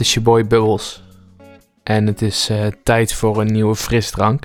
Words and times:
Het 0.00 0.08
is 0.08 0.14
je 0.14 0.20
boy 0.20 0.46
Bubbles. 0.46 1.02
En 1.82 2.06
het 2.06 2.22
is 2.22 2.48
eh, 2.48 2.66
tijd 2.66 3.12
voor 3.12 3.40
een 3.40 3.52
nieuwe 3.52 3.76
frisdrank. 3.76 4.44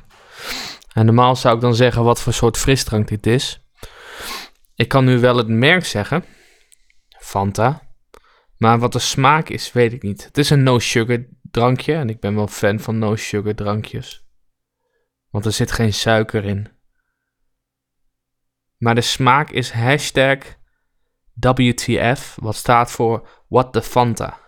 En 0.94 1.06
normaal 1.06 1.36
zou 1.36 1.56
ik 1.56 1.62
dan 1.62 1.76
zeggen 1.76 2.04
wat 2.04 2.22
voor 2.22 2.34
soort 2.34 2.58
frisdrank 2.58 3.08
dit 3.08 3.28
is. 3.28 3.66
Ik 4.74 4.88
kan 4.88 5.06
nu 5.06 5.20
wel 5.20 5.38
het 5.38 5.48
merk 5.48 5.86
zeggen. 5.86 6.26
Fanta. 7.20 7.82
Maar 8.58 8.80
wat 8.80 8.92
de 8.92 9.00
smaak 9.00 9.50
is, 9.50 9.72
weet 9.72 9.94
ik 9.94 10.04
niet. 10.04 10.24
Het 10.24 10.38
is 10.38 10.50
een 10.50 10.64
no-sugar 10.64 11.26
drankje. 11.42 11.94
En 11.94 12.10
ik 12.10 12.20
ben 12.20 12.36
wel 12.36 12.48
fan 12.48 12.80
van 12.80 13.00
no-sugar 13.00 13.56
drankjes. 13.56 14.26
Want 15.30 15.46
er 15.46 15.52
zit 15.52 15.72
geen 15.72 15.94
suiker 15.94 16.46
in. 16.46 16.68
Maar 18.78 18.96
de 18.96 19.02
smaak 19.02 19.50
is 19.50 19.72
hashtag 19.72 20.38
WTF. 21.34 22.38
Wat 22.42 22.56
staat 22.56 22.92
voor 22.92 23.44
What 23.48 23.74
the 23.74 23.82
Fanta. 23.82 24.44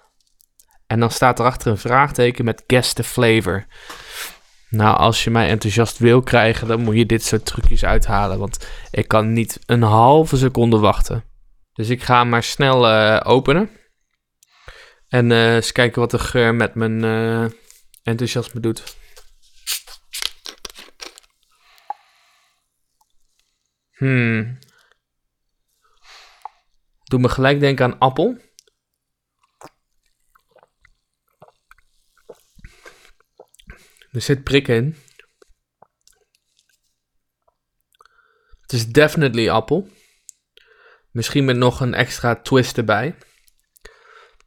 En 0.87 0.99
dan 0.99 1.11
staat 1.11 1.39
erachter 1.39 1.71
een 1.71 1.77
vraagteken 1.77 2.45
met 2.45 2.63
guess 2.67 2.93
the 2.93 3.03
flavor. 3.03 3.65
Nou, 4.69 4.97
als 4.97 5.23
je 5.23 5.29
mij 5.29 5.49
enthousiast 5.49 5.97
wil 5.97 6.21
krijgen, 6.21 6.67
dan 6.67 6.81
moet 6.81 6.95
je 6.95 7.05
dit 7.05 7.23
soort 7.23 7.45
trucjes 7.45 7.85
uithalen. 7.85 8.39
Want 8.39 8.67
ik 8.91 9.07
kan 9.07 9.33
niet 9.33 9.59
een 9.65 9.81
halve 9.81 10.37
seconde 10.37 10.77
wachten. 10.77 11.23
Dus 11.73 11.89
ik 11.89 12.03
ga 12.03 12.19
hem 12.19 12.29
maar 12.29 12.43
snel 12.43 12.87
eh, 12.87 13.31
openen. 13.31 13.69
En 15.07 15.29
uh, 15.29 15.55
eens 15.55 15.71
kijken 15.71 16.01
wat 16.01 16.11
de 16.11 16.19
geur 16.19 16.55
met 16.55 16.75
mijn 16.75 17.03
uh, 17.03 17.45
enthousiasme 18.03 18.59
doet. 18.59 18.95
Hmm. 23.91 24.57
Doe 27.03 27.19
me 27.19 27.29
gelijk 27.29 27.59
denken 27.59 27.85
aan 27.85 27.99
appel. 27.99 28.37
Er 34.17 34.23
zit 34.23 34.43
prik 34.43 34.67
in. 34.67 34.95
Het 38.61 38.73
is 38.73 38.87
definitely 38.87 39.49
appel. 39.49 39.89
Misschien 41.11 41.45
met 41.45 41.57
nog 41.57 41.79
een 41.79 41.93
extra 41.93 42.35
twist 42.35 42.77
erbij. 42.77 43.17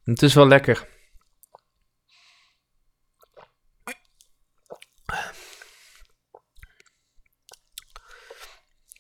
Het 0.03 0.23
is 0.23 0.35
wel 0.35 0.47
lekker. 0.47 0.89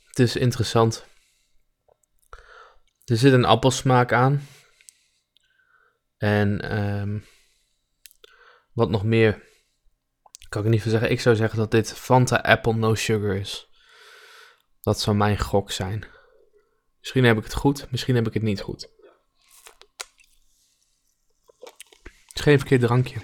Het 0.04 0.18
is 0.18 0.36
interessant. 0.36 1.06
Er 3.04 3.16
zit 3.16 3.32
een 3.32 3.44
appelsmaak 3.44 4.12
aan. 4.12 4.46
En 6.16 6.78
um, 6.78 7.24
wat 8.72 8.90
nog 8.90 9.04
meer 9.04 9.48
kan 10.50 10.64
ik 10.64 10.70
niet 10.70 10.82
van 10.82 10.90
zeggen. 10.90 11.10
Ik 11.10 11.20
zou 11.20 11.36
zeggen 11.36 11.58
dat 11.58 11.70
dit 11.70 11.92
Fanta 11.92 12.36
Apple 12.36 12.74
No 12.74 12.94
Sugar 12.94 13.36
is. 13.36 13.68
Dat 14.80 15.00
zou 15.00 15.16
mijn 15.16 15.38
gok 15.38 15.70
zijn. 15.70 16.04
Misschien 16.98 17.24
heb 17.24 17.36
ik 17.36 17.44
het 17.44 17.54
goed, 17.54 17.86
misschien 17.90 18.14
heb 18.14 18.26
ik 18.26 18.34
het 18.34 18.42
niet 18.42 18.60
goed. 18.60 18.88
Het 22.00 22.34
is 22.34 22.40
geen 22.40 22.58
verkeerd 22.58 22.80
drankje. 22.80 23.20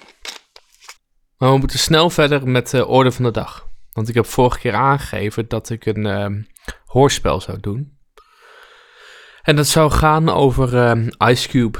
Maar 1.36 1.52
we 1.52 1.58
moeten 1.58 1.78
snel 1.78 2.10
verder 2.10 2.48
met 2.48 2.70
de 2.70 2.86
orde 2.86 3.12
van 3.12 3.24
de 3.24 3.30
dag. 3.30 3.68
Want 3.92 4.08
ik 4.08 4.14
heb 4.14 4.26
vorige 4.26 4.58
keer 4.58 4.74
aangegeven 4.74 5.48
dat 5.48 5.70
ik 5.70 5.86
een 5.86 6.04
uh, 6.04 6.42
hoorspel 6.84 7.40
zou 7.40 7.60
doen. 7.60 7.98
En 9.42 9.56
dat 9.56 9.66
zou 9.66 9.90
gaan 9.90 10.28
over 10.28 10.96
uh, 10.96 11.06
Ice 11.30 11.48
Cube. 11.48 11.78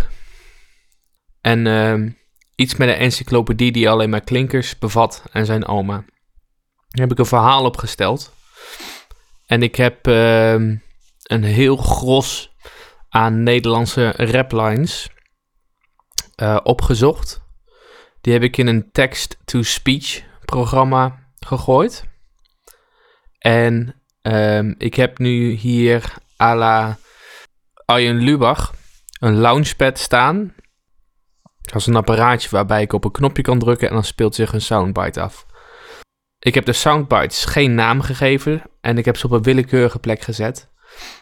En 1.40 1.66
uh, 1.66 2.12
Iets 2.56 2.76
met 2.76 2.88
een 2.88 2.94
encyclopedie 2.94 3.72
die 3.72 3.90
alleen 3.90 4.10
maar 4.10 4.20
klinkers 4.20 4.78
bevat 4.78 5.24
en 5.32 5.46
zijn 5.46 5.66
oma. 5.66 6.04
Daar 6.88 7.06
heb 7.06 7.10
ik 7.12 7.18
een 7.18 7.26
verhaal 7.26 7.64
opgesteld. 7.64 8.34
En 9.46 9.62
ik 9.62 9.74
heb 9.74 10.06
uh, 10.06 10.52
een 11.22 11.44
heel 11.44 11.76
gros 11.76 12.54
aan 13.08 13.42
Nederlandse 13.42 14.10
raplines 14.16 15.08
uh, 16.42 16.58
opgezocht. 16.62 17.44
Die 18.20 18.32
heb 18.32 18.42
ik 18.42 18.56
in 18.56 18.66
een 18.66 18.90
text-to-speech 18.92 20.24
programma 20.44 21.28
gegooid. 21.38 22.04
En 23.38 24.02
um, 24.22 24.74
ik 24.78 24.94
heb 24.94 25.18
nu 25.18 25.50
hier 25.50 26.14
à 26.40 26.54
la 26.54 26.98
Arjen 27.84 28.18
Lubach 28.18 28.74
een 29.18 29.36
launchpad 29.36 29.98
staan 29.98 30.54
als 31.76 31.86
een 31.86 31.96
apparaatje 31.96 32.48
waarbij 32.50 32.82
ik 32.82 32.92
op 32.92 33.04
een 33.04 33.10
knopje 33.10 33.42
kan 33.42 33.58
drukken 33.58 33.88
en 33.88 33.94
dan 33.94 34.04
speelt 34.04 34.34
zich 34.34 34.52
een 34.52 34.60
soundbite 34.60 35.20
af. 35.20 35.46
Ik 36.38 36.54
heb 36.54 36.64
de 36.64 36.72
soundbites 36.72 37.44
geen 37.44 37.74
naam 37.74 38.00
gegeven 38.00 38.62
en 38.80 38.98
ik 38.98 39.04
heb 39.04 39.16
ze 39.16 39.26
op 39.26 39.32
een 39.32 39.42
willekeurige 39.42 39.98
plek 39.98 40.20
gezet. 40.20 40.68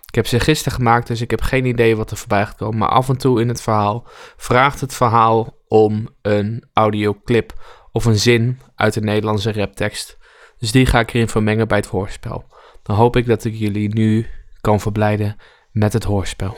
Ik 0.06 0.14
heb 0.14 0.26
ze 0.26 0.40
gisteren 0.40 0.72
gemaakt, 0.72 1.06
dus 1.06 1.20
ik 1.20 1.30
heb 1.30 1.40
geen 1.40 1.64
idee 1.64 1.96
wat 1.96 2.10
er 2.10 2.16
voorbij 2.16 2.44
gaat 2.46 2.56
komen. 2.56 2.78
Maar 2.78 2.88
af 2.88 3.08
en 3.08 3.16
toe 3.16 3.40
in 3.40 3.48
het 3.48 3.62
verhaal 3.62 4.06
vraagt 4.36 4.80
het 4.80 4.94
verhaal 4.94 5.58
om 5.68 6.08
een 6.22 6.64
audioclip 6.72 7.52
of 7.92 8.04
een 8.04 8.18
zin 8.18 8.60
uit 8.74 8.94
de 8.94 9.00
Nederlandse 9.00 9.52
raptekst. 9.52 10.18
Dus 10.58 10.72
die 10.72 10.86
ga 10.86 11.00
ik 11.00 11.12
erin 11.12 11.28
vermengen 11.28 11.68
bij 11.68 11.78
het 11.78 11.86
hoorspel. 11.86 12.44
Dan 12.82 12.96
hoop 12.96 13.16
ik 13.16 13.26
dat 13.26 13.44
ik 13.44 13.54
jullie 13.54 13.94
nu 13.94 14.26
kan 14.60 14.80
verblijden 14.80 15.36
met 15.70 15.92
het 15.92 16.04
hoorspel. 16.04 16.56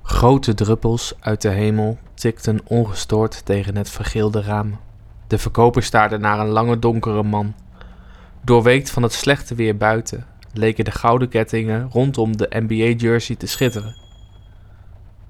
Grote 0.03 0.55
druppels 0.55 1.15
uit 1.21 1.43
de 1.43 1.49
hemel 1.49 1.99
tikten 2.15 2.61
ongestoord 2.65 3.45
tegen 3.45 3.77
het 3.77 3.91
vergeelde 3.91 4.43
raam. 4.43 4.79
De 5.27 5.39
verkoper 5.39 5.83
staarde 5.83 6.19
naar 6.19 6.39
een 6.39 6.49
lange 6.49 6.79
donkere 6.79 7.23
man. 7.23 7.55
Doorweekt 8.45 8.91
van 8.91 9.03
het 9.03 9.13
slechte 9.13 9.55
weer 9.55 9.77
buiten 9.77 10.27
leken 10.53 10.85
de 10.85 10.91
gouden 10.91 11.29
kettingen 11.29 11.89
rondom 11.93 12.37
de 12.37 12.49
NBA-jersey 12.51 13.37
te 13.37 13.47
schitteren. 13.47 13.97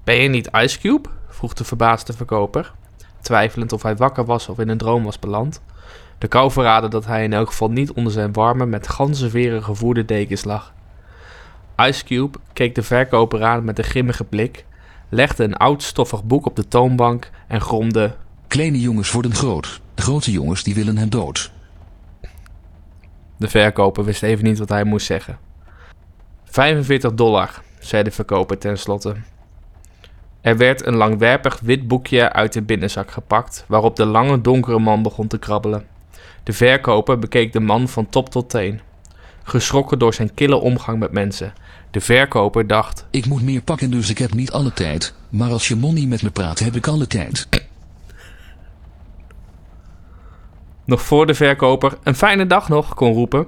Ben 0.03 0.15
je 0.15 0.29
niet 0.29 0.49
Ice 0.51 0.79
Cube? 0.79 1.09
vroeg 1.27 1.53
de 1.53 1.63
verbaasde 1.63 2.13
verkoper, 2.13 2.73
twijfelend 3.21 3.73
of 3.73 3.83
hij 3.83 3.95
wakker 3.95 4.25
was 4.25 4.49
of 4.49 4.59
in 4.59 4.69
een 4.69 4.77
droom 4.77 5.03
was 5.03 5.19
beland. 5.19 5.61
De 6.17 6.27
kou 6.27 6.51
verraadde 6.51 6.87
dat 6.87 7.05
hij 7.05 7.23
in 7.23 7.33
elk 7.33 7.47
geval 7.47 7.71
niet 7.71 7.91
onder 7.91 8.13
zijn 8.13 8.33
warme, 8.33 8.65
met 8.65 8.87
ganzenveren 8.87 9.63
gevoerde 9.63 10.05
dekens 10.05 10.43
lag. 10.43 10.73
Ice 11.87 12.03
Cube 12.03 12.37
keek 12.53 12.75
de 12.75 12.83
verkoper 12.83 13.43
aan 13.43 13.63
met 13.63 13.77
een 13.77 13.83
grimmige 13.83 14.23
blik, 14.23 14.65
legde 15.09 15.43
een 15.43 15.57
oud 15.57 15.83
stoffig 15.83 16.23
boek 16.23 16.45
op 16.45 16.55
de 16.55 16.67
toonbank 16.67 17.29
en 17.47 17.61
gromde... 17.61 18.15
Kleine 18.47 18.79
jongens 18.79 19.11
worden 19.11 19.33
groot, 19.33 19.81
grote 19.95 20.31
jongens 20.31 20.63
die 20.63 20.75
willen 20.75 20.97
hem 20.97 21.09
dood. 21.09 21.51
De 23.37 23.47
verkoper 23.47 24.03
wist 24.03 24.23
even 24.23 24.45
niet 24.45 24.59
wat 24.59 24.69
hij 24.69 24.83
moest 24.83 25.05
zeggen. 25.05 25.37
45 26.43 27.13
dollar, 27.13 27.61
zei 27.79 28.03
de 28.03 28.11
verkoper 28.11 28.57
tenslotte. 28.57 29.15
Er 30.41 30.57
werd 30.57 30.85
een 30.85 30.95
langwerpig 30.95 31.59
wit 31.59 31.87
boekje 31.87 32.33
uit 32.33 32.53
de 32.53 32.61
binnenzak 32.61 33.11
gepakt, 33.11 33.65
waarop 33.67 33.95
de 33.95 34.05
lange 34.05 34.41
donkere 34.41 34.79
man 34.79 35.03
begon 35.03 35.27
te 35.27 35.39
krabbelen. 35.39 35.85
De 36.43 36.53
verkoper 36.53 37.19
bekeek 37.19 37.53
de 37.53 37.59
man 37.59 37.87
van 37.87 38.09
top 38.09 38.29
tot 38.29 38.49
teen, 38.49 38.81
geschrokken 39.43 39.99
door 39.99 40.13
zijn 40.13 40.33
kille 40.33 40.55
omgang 40.55 40.99
met 40.99 41.11
mensen. 41.11 41.53
De 41.91 42.01
verkoper 42.01 42.67
dacht: 42.67 43.05
Ik 43.09 43.25
moet 43.25 43.41
meer 43.41 43.61
pakken, 43.61 43.91
dus 43.91 44.09
ik 44.09 44.17
heb 44.17 44.33
niet 44.33 44.51
alle 44.51 44.73
tijd. 44.73 45.13
Maar 45.29 45.51
als 45.51 45.67
je 45.67 45.75
money 45.75 46.05
met 46.05 46.23
me 46.23 46.29
praat, 46.29 46.59
heb 46.59 46.75
ik 46.75 46.87
alle 46.87 47.07
tijd. 47.07 47.47
Nog 50.85 51.01
voor 51.01 51.27
de 51.27 51.33
verkoper 51.33 51.97
een 52.03 52.15
fijne 52.15 52.47
dag 52.47 52.69
nog 52.69 52.93
kon 52.93 53.13
roepen, 53.13 53.47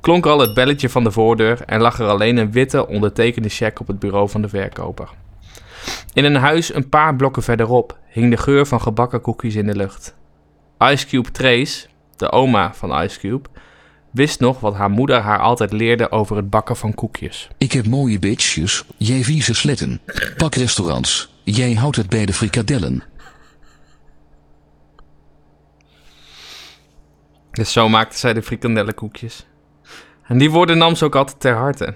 klonk 0.00 0.26
al 0.26 0.38
het 0.38 0.54
belletje 0.54 0.88
van 0.88 1.04
de 1.04 1.10
voordeur 1.10 1.62
en 1.62 1.80
lag 1.80 1.98
er 1.98 2.08
alleen 2.08 2.36
een 2.36 2.52
witte 2.52 2.86
ondertekende 2.86 3.48
cheque 3.48 3.80
op 3.80 3.86
het 3.86 3.98
bureau 3.98 4.28
van 4.28 4.42
de 4.42 4.48
verkoper. 4.48 5.08
In 6.12 6.24
een 6.24 6.36
huis 6.36 6.74
een 6.74 6.88
paar 6.88 7.16
blokken 7.16 7.42
verderop 7.42 7.98
hing 8.08 8.30
de 8.30 8.36
geur 8.36 8.66
van 8.66 8.80
gebakken 8.80 9.20
koekjes 9.20 9.54
in 9.54 9.66
de 9.66 9.76
lucht. 9.76 10.14
Ice 10.78 11.06
Cube 11.06 11.30
Trace, 11.30 11.86
de 12.16 12.30
oma 12.30 12.74
van 12.74 13.02
Ice 13.02 13.18
Cube, 13.18 13.48
wist 14.16 14.40
nog 14.40 14.60
wat 14.60 14.74
haar 14.74 14.90
moeder 14.90 15.20
haar 15.20 15.38
altijd 15.38 15.72
leerde 15.72 16.10
over 16.10 16.36
het 16.36 16.50
bakken 16.50 16.76
van 16.76 16.94
koekjes. 16.94 17.48
Ik 17.58 17.72
heb 17.72 17.86
mooie 17.86 18.18
bitches, 18.18 18.84
jij 18.96 19.24
vieze 19.24 19.54
sletten. 19.54 20.00
Pakrestaurants, 20.36 21.32
jij 21.44 21.72
houdt 21.72 21.96
het 21.96 22.08
bij 22.08 22.26
de 22.26 22.32
frikadellen. 22.32 23.02
Dus 27.50 27.72
zo 27.72 27.88
maakte 27.88 28.18
zij 28.18 28.32
de 28.32 28.42
frikandellenkoekjes. 28.42 29.46
En 30.26 30.38
die 30.38 30.50
woorden 30.50 30.78
nam 30.78 30.94
ze 30.94 31.04
ook 31.04 31.16
altijd 31.16 31.40
ter 31.40 31.54
harte. 31.54 31.94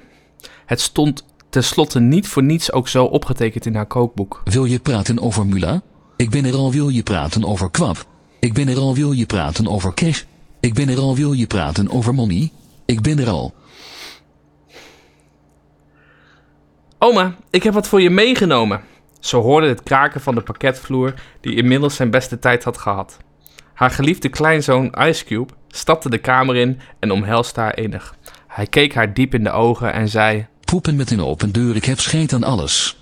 Het 0.67 0.81
stond 0.81 1.25
tenslotte 1.50 2.00
niet 2.00 2.28
voor 2.28 2.43
niets 2.43 2.72
ook 2.72 2.88
zo 2.88 3.05
opgetekend 3.05 3.67
in 3.67 3.75
haar 3.75 3.87
kookboek. 3.87 4.43
Wil 4.44 4.64
je 4.64 4.78
praten 4.78 5.20
over 5.20 5.46
Mula? 5.46 5.82
Ik 6.17 6.31
ben 6.31 6.44
er 6.44 6.55
al, 6.55 6.72
wil 6.72 6.88
je 6.88 7.02
praten 7.02 7.44
over 7.44 7.70
kwap? 7.70 8.06
Ik 8.40 8.52
ben 8.52 8.69
er 8.69 8.78
al, 8.78 8.94
wil 8.94 9.12
je 9.12 9.26
praten 9.26 9.69
over 9.69 9.94
cash? 9.94 10.22
Ik 10.61 10.75
ben 10.75 10.89
er 10.89 10.99
al, 10.99 11.17
wil 11.17 11.33
je 11.33 11.47
praten 11.47 11.91
over 11.91 12.15
money? 12.15 12.51
Ik 12.85 13.01
ben 13.01 13.19
er 13.19 13.29
al. 13.29 13.55
Oma, 16.99 17.37
ik 17.51 17.62
heb 17.62 17.75
wat 17.75 17.89
voor 17.89 18.01
je 18.01 18.11
meegenomen. 18.11 18.81
Ze 19.21 19.37
hoorde 19.37 19.69
het 19.69 19.83
kraken 19.83 20.21
van 20.21 20.35
de 20.35 20.41
pakketvloer, 20.41 21.15
die 21.41 21.55
inmiddels 21.55 21.95
zijn 21.95 22.11
beste 22.11 22.39
tijd 22.39 22.65
had 22.65 22.79
gehad. 22.79 23.17
Haar 23.75 23.91
geliefde 23.91 24.29
kleinzoon 24.29 24.95
Ice 24.99 25.25
Cube 25.25 25.53
stapte 25.69 26.11
de 26.11 26.19
kamer 26.19 26.57
in 26.57 26.81
en 26.99 27.11
omhelste 27.11 27.61
haar 27.61 27.79
innig. 27.79 28.15
Hij 28.47 28.67
keek 28.67 28.95
haar 28.95 29.15
diep 29.15 29.35
in 29.35 29.45
de 29.45 29.51
ogen 29.51 29.93
en 29.93 30.09
zei: 30.09 30.47
Poepen 30.65 30.97
met 30.97 31.11
een 31.11 31.23
open 31.23 31.53
deur, 31.53 31.77
ik 31.77 31.85
heb 31.85 32.01
scheet 32.01 32.33
aan 32.33 32.45
alles. 32.45 33.00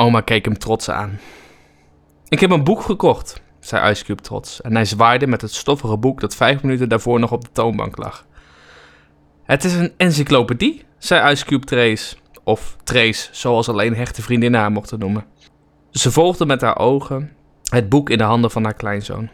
Oma 0.00 0.20
keek 0.20 0.44
hem 0.44 0.58
trots 0.58 0.90
aan. 0.90 1.18
Ik 2.28 2.40
heb 2.40 2.50
een 2.50 2.64
boek 2.64 2.80
gekocht, 2.80 3.42
zei 3.60 3.90
Ice 3.90 4.04
Cube 4.04 4.22
trots. 4.22 4.60
En 4.60 4.74
hij 4.74 4.84
zwaaide 4.84 5.26
met 5.26 5.40
het 5.40 5.54
stoffige 5.54 5.96
boek 5.96 6.20
dat 6.20 6.34
vijf 6.34 6.62
minuten 6.62 6.88
daarvoor 6.88 7.20
nog 7.20 7.32
op 7.32 7.44
de 7.44 7.52
toonbank 7.52 7.96
lag. 7.96 8.26
Het 9.42 9.64
is 9.64 9.74
een 9.74 9.92
encyclopedie, 9.96 10.84
zei 10.98 11.30
Ice 11.32 11.44
Cube 11.44 11.66
Trace. 11.66 12.16
Of 12.44 12.76
Trace, 12.84 13.28
zoals 13.32 13.68
alleen 13.68 13.94
hechte 13.94 14.22
vriendinnen 14.22 14.60
haar 14.60 14.72
mochten 14.72 14.98
noemen. 14.98 15.24
Ze 15.90 16.10
volgde 16.10 16.46
met 16.46 16.60
haar 16.60 16.78
ogen 16.78 17.32
het 17.70 17.88
boek 17.88 18.10
in 18.10 18.18
de 18.18 18.24
handen 18.24 18.50
van 18.50 18.64
haar 18.64 18.74
kleinzoon. 18.74 19.28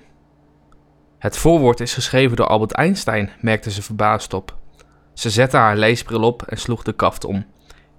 Het 1.19 1.37
voorwoord 1.37 1.81
is 1.81 1.95
geschreven 1.95 2.37
door 2.37 2.47
Albert 2.47 2.73
Einstein, 2.73 3.31
merkte 3.41 3.71
ze 3.71 3.83
verbaasd 3.83 4.35
op. 4.35 4.57
Ze 5.15 5.31
zette 5.31 5.57
haar 5.57 5.77
leesbril 5.77 6.23
op 6.23 6.43
en 6.43 6.59
sloeg 6.59 6.83
de 6.83 6.93
kaft 6.93 7.25
om. 7.25 7.47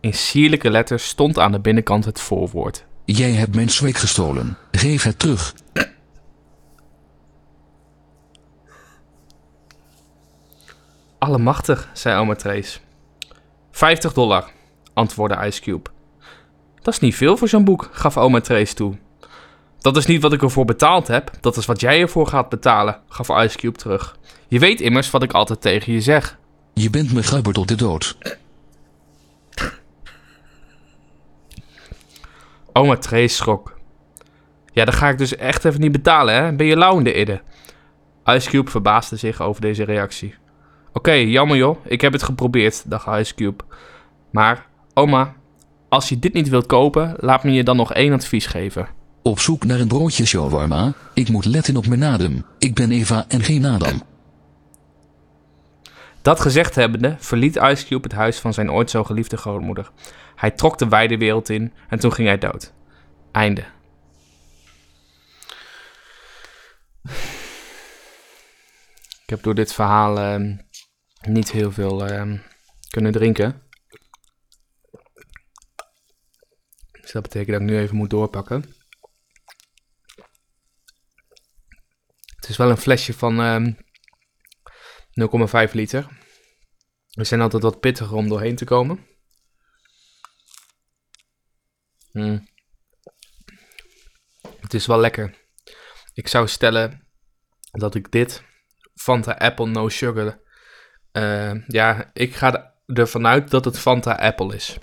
In 0.05 0.13
sierlijke 0.13 0.69
letters 0.69 1.07
stond 1.07 1.39
aan 1.39 1.51
de 1.51 1.59
binnenkant 1.59 2.05
het 2.05 2.21
voorwoord. 2.21 2.85
Jij 3.05 3.31
hebt 3.31 3.55
mijn 3.55 3.69
zweek 3.69 3.97
gestolen. 3.97 4.57
Geef 4.71 5.03
het 5.03 5.19
terug. 5.19 5.55
Allemachtig, 11.17 11.89
zei 11.93 12.19
oma 12.19 12.35
Trace. 12.35 12.79
50 13.71 14.13
dollar, 14.13 14.51
antwoordde 14.93 15.45
Ice 15.45 15.61
Cube. 15.61 15.89
Dat 16.81 16.93
is 16.93 16.99
niet 16.99 17.15
veel 17.15 17.37
voor 17.37 17.47
zo'n 17.47 17.63
boek, 17.63 17.89
gaf 17.91 18.17
oma 18.17 18.41
Trace 18.41 18.73
toe. 18.73 18.97
Dat 19.79 19.97
is 19.97 20.05
niet 20.05 20.21
wat 20.21 20.33
ik 20.33 20.41
ervoor 20.41 20.65
betaald 20.65 21.07
heb, 21.07 21.31
dat 21.41 21.57
is 21.57 21.65
wat 21.65 21.79
jij 21.79 22.01
ervoor 22.01 22.27
gaat 22.27 22.49
betalen, 22.49 22.99
gaf 23.07 23.29
Ice 23.29 23.57
Cube 23.57 23.77
terug. 23.77 24.17
Je 24.47 24.59
weet 24.59 24.81
immers 24.81 25.09
wat 25.09 25.23
ik 25.23 25.33
altijd 25.33 25.61
tegen 25.61 25.93
je 25.93 26.01
zeg. 26.01 26.37
Je 26.73 26.89
bent 26.89 27.13
me 27.13 27.23
gubber 27.23 27.53
tot 27.53 27.67
de 27.67 27.75
dood. 27.75 28.17
Oma 32.77 32.95
Trace 32.97 33.35
schrok. 33.35 33.73
Ja, 34.73 34.85
dan 34.85 34.93
ga 34.93 35.09
ik 35.09 35.17
dus 35.17 35.35
echt 35.35 35.65
even 35.65 35.81
niet 35.81 35.91
betalen, 35.91 36.35
hè? 36.35 36.53
Ben 36.53 36.65
je 36.65 36.77
lauw 36.77 36.97
in 36.97 37.03
de 37.03 37.19
idde? 37.19 37.41
Ice 38.25 38.49
Cube 38.49 38.69
verbaasde 38.69 39.15
zich 39.15 39.41
over 39.41 39.61
deze 39.61 39.83
reactie. 39.83 40.35
Oké, 40.93 41.11
jammer 41.11 41.57
joh, 41.57 41.85
ik 41.85 42.01
heb 42.01 42.13
het 42.13 42.23
geprobeerd, 42.23 42.89
dacht 42.89 43.19
Ice 43.19 43.35
Cube. 43.35 43.63
Maar, 44.31 44.65
oma, 44.93 45.33
als 45.89 46.09
je 46.09 46.19
dit 46.19 46.33
niet 46.33 46.49
wilt 46.49 46.65
kopen, 46.65 47.13
laat 47.17 47.43
me 47.43 47.51
je 47.51 47.63
dan 47.63 47.75
nog 47.75 47.93
één 47.93 48.13
advies 48.13 48.45
geven. 48.45 48.87
Op 49.21 49.39
zoek 49.39 49.65
naar 49.65 49.79
een 49.79 49.87
broodje 49.87 50.25
shawarma. 50.25 50.93
Ik 51.13 51.29
moet 51.29 51.45
letten 51.45 51.77
op 51.77 51.87
mijn 51.87 52.03
adem. 52.03 52.45
Ik 52.59 52.73
ben 52.73 52.91
Eva 52.91 53.25
en 53.27 53.41
geen 53.41 53.65
Adam. 53.65 54.01
Dat 56.25 56.39
gezegd 56.39 56.75
hebbende, 56.75 57.15
verliet 57.19 57.55
Ice 57.55 57.85
Cube 57.85 58.07
het 58.07 58.17
huis 58.17 58.39
van 58.39 58.53
zijn 58.53 58.71
ooit 58.71 58.89
zo 58.89 59.03
geliefde 59.03 59.37
grootmoeder. 59.37 59.91
Hij 60.35 60.51
trok 60.51 60.77
de 60.77 60.87
wijde 60.87 61.17
wereld 61.17 61.49
in 61.49 61.73
en 61.89 61.99
toen 61.99 62.13
ging 62.13 62.27
hij 62.27 62.37
dood. 62.37 62.73
Einde. 63.31 63.65
Ik 69.23 69.29
heb 69.29 69.43
door 69.43 69.55
dit 69.55 69.73
verhaal 69.73 70.19
ehm, 70.19 70.57
niet 71.21 71.51
heel 71.51 71.71
veel 71.71 72.05
ehm, 72.05 72.37
kunnen 72.89 73.11
drinken. 73.11 73.61
Dus 77.01 77.11
dat 77.11 77.21
betekent 77.21 77.51
dat 77.51 77.61
ik 77.61 77.67
nu 77.67 77.77
even 77.77 77.95
moet 77.95 78.09
doorpakken. 78.09 78.75
Het 82.35 82.49
is 82.49 82.57
wel 82.57 82.69
een 82.69 82.77
flesje 82.77 83.13
van 83.13 83.39
ehm 83.41 83.71
0,5 85.67 85.71
liter. 85.71 86.07
We 87.09 87.23
zijn 87.23 87.41
altijd 87.41 87.63
wat 87.63 87.79
pittiger 87.79 88.15
om 88.15 88.27
doorheen 88.27 88.55
te 88.55 88.65
komen. 88.65 89.07
Hmm. 92.11 92.47
Het 94.59 94.73
is 94.73 94.85
wel 94.85 94.99
lekker. 94.99 95.35
Ik 96.13 96.27
zou 96.27 96.47
stellen 96.47 97.07
dat 97.71 97.95
ik 97.95 98.11
dit 98.11 98.43
Fanta 98.95 99.31
Apple 99.31 99.65
No 99.65 99.89
Sugar. 99.89 100.39
eh, 101.11 101.67
ja, 101.67 102.11
ik 102.13 102.35
ga 102.35 102.75
ervan 102.85 103.27
uit 103.27 103.49
dat 103.49 103.65
het 103.65 103.79
Fanta 103.79 104.11
Apple 104.11 104.55
is. 104.55 104.77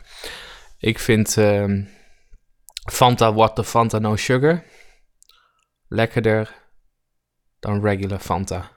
Ik 0.79 0.99
vind 0.99 1.37
ehm, 1.37 1.85
Fanta 2.93 3.49
the 3.49 3.65
Fanta 3.65 3.99
No 3.99 4.17
Sugar 4.17 4.65
lekkerder 5.89 6.55
dan 7.61 7.83
regular 7.83 8.19
Fanta. 8.19 8.71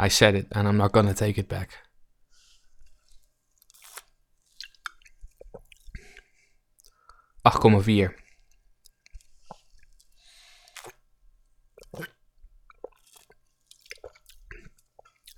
I 0.00 0.08
said 0.08 0.34
it 0.34 0.52
and 0.52 0.68
I'm 0.68 0.76
not 0.76 0.92
gonna 0.92 1.14
take 1.14 1.40
it 1.40 1.48
back. 1.48 1.86
Acht 7.42 7.58
komma 7.58 7.80
vier. 7.80 8.14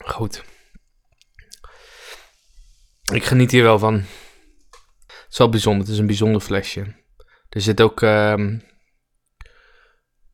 Goed. 0.05 0.43
Ik 3.13 3.25
geniet 3.25 3.51
hier 3.51 3.63
wel 3.63 3.79
van. 3.79 3.95
Het 3.95 5.27
is 5.31 5.39
wel 5.39 5.49
bijzonder. 5.49 5.83
Het 5.83 5.93
is 5.93 5.99
een 5.99 6.07
bijzonder 6.07 6.41
flesje. 6.41 6.95
Er 7.49 7.61
zit 7.61 7.81
ook 7.81 8.03
ehm, 8.03 8.59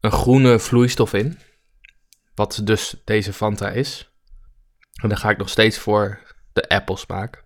een 0.00 0.12
groene 0.12 0.58
vloeistof 0.58 1.12
in. 1.12 1.38
Wat 2.34 2.60
dus 2.64 2.94
deze 3.04 3.32
Fanta 3.32 3.70
is. 3.70 4.15
En 5.02 5.08
dan 5.08 5.18
ga 5.18 5.30
ik 5.30 5.36
nog 5.36 5.48
steeds 5.48 5.78
voor 5.78 6.34
de 6.52 6.68
apple 6.68 6.96
smaak. 6.96 7.42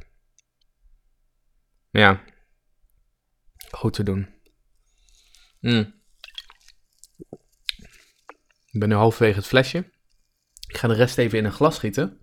Ja. 1.90 2.24
Goed 3.70 3.92
te 3.92 4.02
doen. 4.02 4.28
Mm. 5.60 6.00
Ik 8.70 8.80
ben 8.80 8.88
nu 8.88 8.94
halverwege 8.94 9.36
het 9.38 9.46
flesje. 9.46 9.78
Ik 10.68 10.76
ga 10.76 10.88
de 10.88 10.94
rest 10.94 11.18
even 11.18 11.38
in 11.38 11.44
een 11.44 11.52
glas 11.52 11.78
gieten. 11.78 12.20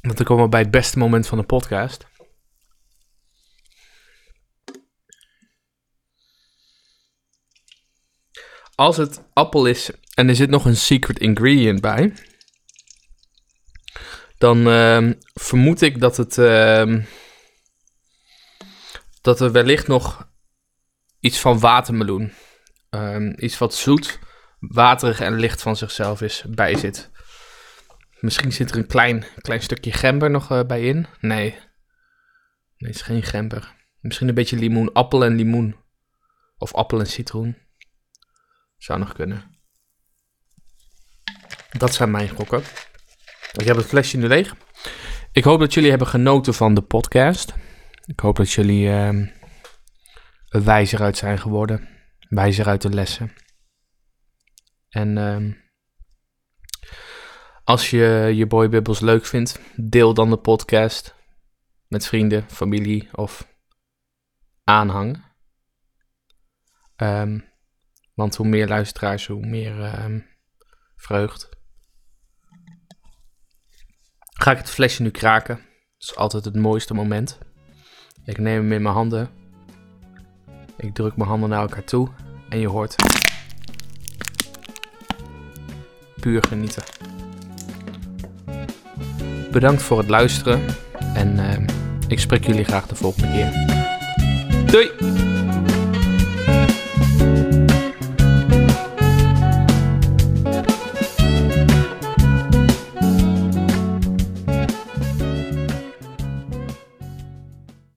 Want 0.00 0.16
dan 0.16 0.26
komen 0.26 0.44
we 0.44 0.50
bij 0.50 0.60
het 0.60 0.70
beste 0.70 0.98
moment 0.98 1.26
van 1.26 1.38
de 1.38 1.44
podcast. 1.44 2.06
Als 8.74 8.96
het 8.96 9.22
appel 9.32 9.66
is 9.66 9.90
en 10.14 10.28
er 10.28 10.36
zit 10.36 10.50
nog 10.50 10.64
een 10.64 10.76
secret 10.76 11.18
ingredient 11.18 11.80
bij, 11.80 12.12
dan 14.38 14.68
ehm, 14.68 15.12
vermoed 15.34 15.80
ik 15.80 16.00
dat 16.00 16.16
het 16.16 16.38
ehm, 16.38 17.02
dat 19.20 19.40
er 19.40 19.52
wellicht 19.52 19.86
nog 19.86 20.28
iets 21.20 21.40
van 21.40 21.58
watermeloen, 21.58 22.32
ehm, 22.90 23.32
iets 23.36 23.58
wat 23.58 23.74
zoet, 23.74 24.18
waterig 24.58 25.20
en 25.20 25.38
licht 25.38 25.62
van 25.62 25.76
zichzelf 25.76 26.22
is 26.22 26.44
bij 26.48 26.76
zit. 26.76 27.10
Misschien 28.20 28.52
zit 28.52 28.70
er 28.70 28.76
een 28.76 28.86
klein, 28.86 29.24
klein 29.40 29.62
stukje 29.62 29.92
gember 29.92 30.30
nog 30.30 30.50
eh, 30.50 30.60
bij 30.66 30.82
in. 30.82 31.06
Nee. 31.20 31.50
Nee, 31.50 32.90
het 32.90 32.94
is 32.94 33.02
geen 33.02 33.22
gember. 33.22 33.74
Misschien 34.00 34.28
een 34.28 34.34
beetje 34.34 34.56
limoen, 34.56 34.92
appel 34.92 35.24
en 35.24 35.34
limoen. 35.34 35.76
Of 36.56 36.74
appel 36.74 36.98
en 37.00 37.06
citroen. 37.06 37.56
Zou 38.82 38.98
nog 38.98 39.12
kunnen. 39.12 39.60
Dat 41.70 41.94
zijn 41.94 42.10
mijn 42.10 42.28
gokken. 42.28 42.62
Ik 43.52 43.66
heb 43.66 43.76
het 43.76 43.86
flesje 43.86 44.16
nu 44.16 44.26
leeg. 44.26 44.54
Ik 45.32 45.44
hoop 45.44 45.58
dat 45.58 45.74
jullie 45.74 45.90
hebben 45.90 46.08
genoten 46.08 46.54
van 46.54 46.74
de 46.74 46.82
podcast. 46.82 47.54
Ik 48.04 48.20
hoop 48.20 48.36
dat 48.36 48.50
jullie 48.50 48.88
er 48.88 50.64
wijzer 50.64 51.00
uit 51.00 51.16
zijn 51.16 51.38
geworden. 51.38 51.88
Wijzer 52.28 52.66
uit 52.66 52.82
de 52.82 52.88
lessen. 52.88 53.32
En 54.88 55.18
ehm, 55.18 55.52
als 57.64 57.90
je 57.90 58.32
je 58.34 58.46
Boy 58.46 58.68
Bubbles 58.68 59.00
leuk 59.00 59.26
vindt, 59.26 59.60
deel 59.76 60.14
dan 60.14 60.30
de 60.30 60.38
podcast 60.38 61.14
met 61.88 62.06
vrienden, 62.06 62.50
familie 62.50 63.08
of 63.12 63.48
aanhang. 64.64 65.24
Ehm, 66.96 67.38
want 68.14 68.36
hoe 68.36 68.46
meer 68.46 68.68
luisteraars, 68.68 69.26
hoe 69.26 69.46
meer 69.46 69.82
ehm, 69.82 70.20
vreugd. 70.96 71.48
Ga 74.32 74.50
ik 74.50 74.58
het 74.58 74.70
flesje 74.70 75.02
nu 75.02 75.10
kraken. 75.10 75.54
Dat 75.56 76.10
is 76.10 76.16
altijd 76.16 76.44
het 76.44 76.56
mooiste 76.56 76.94
moment. 76.94 77.38
Ik 78.24 78.38
neem 78.38 78.62
hem 78.62 78.72
in 78.72 78.82
mijn 78.82 78.94
handen. 78.94 79.30
Ik 80.76 80.94
druk 80.94 81.16
mijn 81.16 81.28
handen 81.28 81.48
naar 81.48 81.60
elkaar 81.60 81.84
toe. 81.84 82.08
En 82.48 82.58
je 82.58 82.68
hoort. 82.68 82.94
puur 86.22 86.42
genieten. 86.48 86.82
Bedankt 89.50 89.82
voor 89.82 89.98
het 89.98 90.08
luisteren 90.08 90.60
en 91.14 91.38
eh, 91.38 91.66
ik 92.08 92.20
spreek 92.20 92.46
jullie 92.46 92.64
graag 92.64 92.86
de 92.86 92.94
volgende 92.94 93.28
keer. 93.32 93.50
Doei! 94.66 95.21